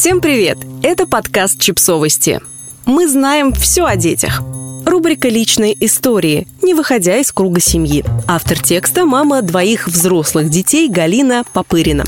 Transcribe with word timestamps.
Всем 0.00 0.20
привет! 0.20 0.58
Это 0.84 1.08
подкаст 1.08 1.58
«Чипсовости». 1.58 2.40
Мы 2.86 3.08
знаем 3.08 3.52
все 3.52 3.84
о 3.84 3.96
детях. 3.96 4.42
Рубрика 4.86 5.28
«Личные 5.28 5.74
истории», 5.84 6.46
не 6.62 6.72
выходя 6.74 7.16
из 7.16 7.32
круга 7.32 7.58
семьи. 7.58 8.04
Автор 8.28 8.62
текста– 8.62 9.04
мама 9.06 9.42
двоих 9.42 9.88
взрослых 9.88 10.50
детей 10.50 10.88
Галина 10.88 11.42
Попырина. 11.52 12.04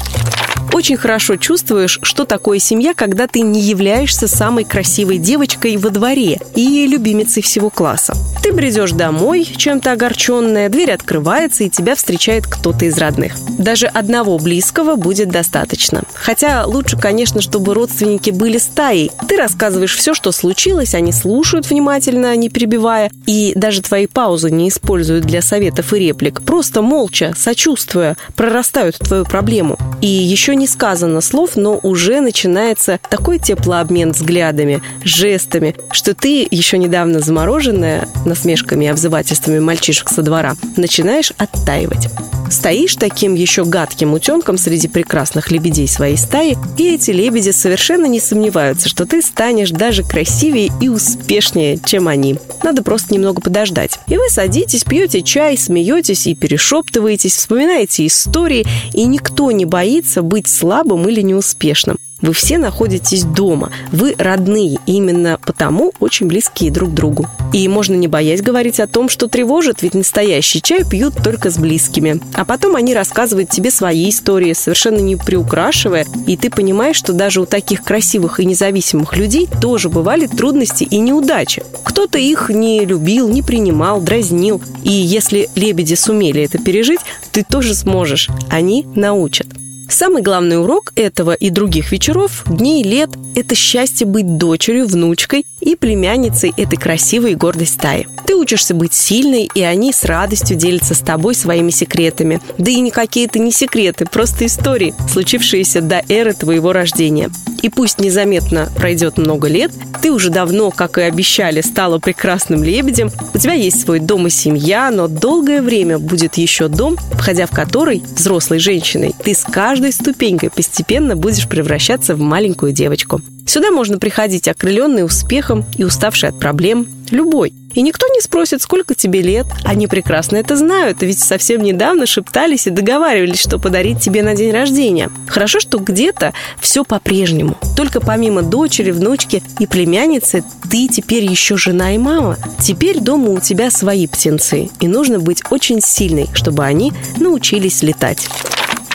Очень 0.72 0.98
хорошо 0.98 1.34
чувствуешь, 1.34 1.98
что 2.02 2.24
такое 2.26 2.60
семья, 2.60 2.94
когда 2.94 3.26
ты 3.26 3.40
не 3.40 3.60
являешься 3.60 4.28
самой 4.28 4.62
красивой 4.62 5.18
девочкой 5.18 5.76
во 5.76 5.90
дворе 5.90 6.38
и 6.54 6.86
любимицей 6.86 7.42
всего 7.42 7.70
класса. 7.70 8.14
Ты 8.42 8.52
бредешь 8.52 8.92
домой, 8.92 9.44
чем-то 9.44 9.92
огорченная, 9.92 10.70
дверь 10.70 10.92
открывается, 10.92 11.64
и 11.64 11.68
тебя 11.68 11.94
встречает 11.94 12.46
кто-то 12.46 12.86
из 12.86 12.96
родных. 12.96 13.34
Даже 13.58 13.86
одного 13.86 14.38
близкого 14.38 14.96
будет 14.96 15.28
достаточно. 15.28 16.02
Хотя 16.14 16.64
лучше, 16.64 16.98
конечно, 16.98 17.42
чтобы 17.42 17.74
родственники 17.74 18.30
были 18.30 18.56
стаей. 18.56 19.10
Ты 19.28 19.36
рассказываешь 19.36 19.94
все, 19.94 20.14
что 20.14 20.32
случилось, 20.32 20.94
они 20.94 21.12
слушают 21.12 21.68
внимательно, 21.68 22.34
не 22.34 22.48
перебивая, 22.48 23.10
и 23.26 23.52
даже 23.54 23.82
твои 23.82 24.06
паузы 24.06 24.50
не 24.50 24.70
используют 24.70 25.26
для 25.26 25.42
советов 25.42 25.92
и 25.92 25.98
реплик. 25.98 26.40
Просто 26.42 26.80
молча, 26.80 27.34
сочувствуя, 27.36 28.16
прорастают 28.36 28.96
твою 28.98 29.24
проблему. 29.24 29.76
И 30.00 30.08
еще 30.08 30.56
не 30.56 30.66
сказано 30.66 31.20
слов, 31.20 31.56
но 31.56 31.78
уже 31.82 32.22
начинается 32.22 32.98
такой 33.10 33.38
теплообмен 33.38 34.12
взглядами, 34.12 34.82
жестами, 35.04 35.76
что 35.92 36.14
ты, 36.14 36.48
еще 36.50 36.78
недавно 36.78 37.20
замороженная 37.20 38.08
насмешками 38.40 38.86
и 38.86 38.88
обзывательствами 38.88 39.58
мальчишек 39.58 40.08
со 40.08 40.22
двора, 40.22 40.54
начинаешь 40.76 41.32
оттаивать. 41.36 42.08
Стоишь 42.50 42.96
таким 42.96 43.34
еще 43.34 43.64
гадким 43.64 44.12
утенком 44.12 44.58
среди 44.58 44.88
прекрасных 44.88 45.52
лебедей 45.52 45.86
своей 45.86 46.16
стаи, 46.16 46.56
и 46.78 46.94
эти 46.94 47.12
лебеди 47.12 47.50
совершенно 47.50 48.06
не 48.06 48.18
сомневаются, 48.18 48.88
что 48.88 49.06
ты 49.06 49.22
станешь 49.22 49.70
даже 49.70 50.02
красивее 50.02 50.72
и 50.80 50.88
успешнее, 50.88 51.78
чем 51.84 52.08
они. 52.08 52.38
Надо 52.64 52.82
просто 52.82 53.14
немного 53.14 53.40
подождать. 53.40 54.00
И 54.08 54.16
вы 54.16 54.28
садитесь, 54.30 54.82
пьете 54.82 55.22
чай, 55.22 55.56
смеетесь 55.56 56.26
и 56.26 56.34
перешептываетесь, 56.34 57.36
вспоминаете 57.36 58.06
истории, 58.06 58.66
и 58.94 59.04
никто 59.04 59.52
не 59.52 59.64
боится 59.64 60.22
быть 60.22 60.48
слабым 60.48 61.08
или 61.08 61.20
неуспешным. 61.20 61.98
Вы 62.22 62.32
все 62.32 62.58
находитесь 62.58 63.24
дома, 63.24 63.72
вы 63.92 64.14
родные, 64.18 64.78
и 64.86 64.92
именно 64.92 65.38
потому 65.44 65.92
очень 66.00 66.26
близкие 66.26 66.70
друг 66.70 66.90
к 66.90 66.94
другу. 66.94 67.26
И 67.52 67.66
можно 67.68 67.94
не 67.94 68.08
боясь 68.08 68.42
говорить 68.42 68.80
о 68.80 68.86
том, 68.86 69.08
что 69.08 69.26
тревожит, 69.26 69.82
ведь 69.82 69.94
настоящий 69.94 70.60
чай 70.60 70.84
пьют 70.84 71.14
только 71.22 71.50
с 71.50 71.58
близкими. 71.58 72.20
А 72.34 72.44
потом 72.44 72.76
они 72.76 72.94
рассказывают 72.94 73.50
тебе 73.50 73.70
свои 73.70 74.10
истории, 74.10 74.52
совершенно 74.52 74.98
не 74.98 75.16
приукрашивая, 75.16 76.06
и 76.26 76.36
ты 76.36 76.50
понимаешь, 76.50 76.96
что 76.96 77.12
даже 77.12 77.40
у 77.40 77.46
таких 77.46 77.82
красивых 77.82 78.40
и 78.40 78.44
независимых 78.44 79.16
людей 79.16 79.48
тоже 79.60 79.88
бывали 79.88 80.26
трудности 80.26 80.84
и 80.84 80.98
неудачи. 80.98 81.62
Кто-то 81.84 82.18
их 82.18 82.50
не 82.50 82.84
любил, 82.84 83.28
не 83.28 83.42
принимал, 83.42 84.00
дразнил. 84.00 84.62
И 84.82 84.90
если 84.90 85.48
лебеди 85.54 85.94
сумели 85.94 86.42
это 86.42 86.58
пережить, 86.58 87.00
ты 87.32 87.44
тоже 87.44 87.74
сможешь. 87.74 88.28
Они 88.48 88.86
научат. 88.94 89.46
Самый 89.90 90.22
главный 90.22 90.62
урок 90.62 90.92
этого 90.94 91.34
и 91.34 91.50
других 91.50 91.90
вечеров, 91.90 92.44
дней, 92.46 92.84
лет– 92.84 93.10
это 93.34 93.56
счастье 93.56 94.06
быть 94.06 94.38
дочерью, 94.38 94.86
внучкой 94.86 95.44
и 95.60 95.74
племянницей 95.74 96.54
этой 96.56 96.76
красивой 96.76 97.32
и 97.32 97.34
гордой 97.34 97.66
стаи. 97.66 98.06
Ты 98.24 98.36
учишься 98.36 98.72
быть 98.72 98.94
сильной, 98.94 99.50
и 99.52 99.62
они 99.62 99.92
с 99.92 100.04
радостью 100.04 100.56
делятся 100.56 100.94
с 100.94 101.00
тобой 101.00 101.34
своими 101.34 101.70
секретами. 101.70 102.40
Да 102.56 102.70
и 102.70 102.78
никакие 102.80 103.26
это 103.26 103.40
не 103.40 103.50
секреты, 103.50 104.06
просто 104.06 104.46
истории, 104.46 104.94
случившиеся 105.10 105.80
до 105.80 106.04
эры 106.08 106.34
твоего 106.34 106.72
рождения. 106.72 107.28
И 107.62 107.68
пусть 107.68 108.00
незаметно 108.00 108.70
пройдет 108.76 109.18
много 109.18 109.48
лет, 109.48 109.72
ты 110.00 110.10
уже 110.10 110.30
давно, 110.30 110.70
как 110.70 110.98
и 110.98 111.02
обещали, 111.02 111.60
стала 111.60 111.98
прекрасным 111.98 112.64
лебедем, 112.64 113.10
у 113.34 113.38
тебя 113.38 113.52
есть 113.52 113.82
свой 113.82 114.00
дом 114.00 114.26
и 114.26 114.30
семья, 114.30 114.90
но 114.90 115.08
долгое 115.08 115.60
время 115.62 115.98
будет 115.98 116.36
еще 116.36 116.68
дом, 116.68 116.96
входя 117.12 117.46
в 117.46 117.50
который, 117.50 118.02
взрослой 118.16 118.58
женщиной, 118.58 119.14
ты 119.22 119.34
с 119.34 119.44
каждой 119.44 119.92
ступенькой 119.92 120.50
постепенно 120.50 121.16
будешь 121.16 121.48
превращаться 121.48 122.14
в 122.14 122.20
маленькую 122.20 122.72
девочку. 122.72 123.20
Сюда 123.46 123.70
можно 123.70 123.98
приходить 123.98 124.48
окрыленный 124.48 125.04
успехом 125.04 125.64
и 125.76 125.84
уставший 125.84 126.28
от 126.28 126.38
проблем, 126.38 126.86
любой. 127.10 127.52
И 127.74 127.82
никто 127.82 128.06
не 128.08 128.20
спросит, 128.20 128.62
сколько 128.62 128.94
тебе 128.94 129.22
лет. 129.22 129.46
Они 129.64 129.86
прекрасно 129.86 130.36
это 130.36 130.56
знают, 130.56 131.02
ведь 131.02 131.20
совсем 131.20 131.62
недавно 131.62 132.06
шептались 132.06 132.66
и 132.66 132.70
договаривались, 132.70 133.40
что 133.40 133.58
подарить 133.58 134.00
тебе 134.00 134.22
на 134.22 134.34
день 134.34 134.52
рождения. 134.52 135.10
Хорошо, 135.28 135.60
что 135.60 135.78
где-то 135.78 136.32
все 136.60 136.84
по-прежнему. 136.84 137.56
Только 137.76 138.00
помимо 138.00 138.42
дочери, 138.42 138.90
внучки 138.90 139.42
и 139.58 139.66
племянницы, 139.66 140.42
ты 140.68 140.88
теперь 140.88 141.24
еще 141.24 141.56
жена 141.56 141.94
и 141.94 141.98
мама. 141.98 142.36
Теперь 142.60 142.98
дома 142.98 143.30
у 143.30 143.40
тебя 143.40 143.70
свои 143.70 144.06
птенцы, 144.06 144.68
и 144.80 144.88
нужно 144.88 145.20
быть 145.20 145.42
очень 145.50 145.80
сильной, 145.80 146.28
чтобы 146.34 146.64
они 146.64 146.92
научились 147.18 147.82
летать. 147.82 148.28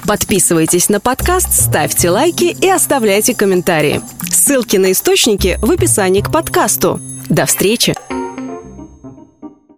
Подписывайтесь 0.06 0.90
на 0.90 1.00
подкаст, 1.00 1.52
ставьте 1.52 2.12
лайки 2.12 2.56
и 2.62 2.70
оставляйте 2.70 3.34
комментарии. 3.34 4.02
Ссылки 4.30 4.78
на 4.78 4.92
источники 4.92 5.58
в 5.62 5.72
описании 5.72 6.22
к 6.22 6.32
подкасту. 6.32 7.00
До 7.30 7.48
встречи! 7.48 7.95